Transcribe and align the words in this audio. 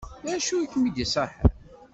D 0.25 0.27
acu 0.35 0.55
i 0.59 0.67
kem-id-iṣaḥen? 0.71 1.49